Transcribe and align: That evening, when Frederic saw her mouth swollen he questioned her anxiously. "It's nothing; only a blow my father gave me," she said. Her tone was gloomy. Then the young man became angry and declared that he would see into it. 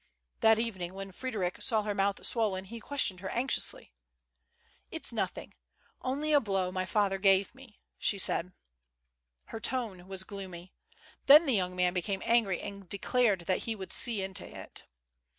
That 0.39 0.57
evening, 0.57 0.95
when 0.95 1.11
Frederic 1.11 1.61
saw 1.61 1.83
her 1.83 1.93
mouth 1.93 2.25
swollen 2.25 2.65
he 2.65 2.79
questioned 2.79 3.19
her 3.19 3.29
anxiously. 3.29 3.93
"It's 4.89 5.13
nothing; 5.13 5.53
only 6.01 6.33
a 6.33 6.39
blow 6.41 6.71
my 6.71 6.85
father 6.87 7.19
gave 7.19 7.53
me," 7.53 7.79
she 7.99 8.17
said. 8.17 8.51
Her 9.49 9.59
tone 9.59 10.07
was 10.07 10.23
gloomy. 10.23 10.73
Then 11.27 11.45
the 11.45 11.53
young 11.53 11.75
man 11.75 11.93
became 11.93 12.23
angry 12.25 12.59
and 12.61 12.89
declared 12.89 13.41
that 13.41 13.65
he 13.65 13.75
would 13.75 13.91
see 13.91 14.23
into 14.23 14.47
it. 14.47 14.85